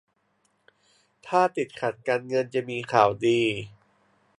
[1.27, 3.41] ถ้าติดขัดการเงินจะมีข่าวดี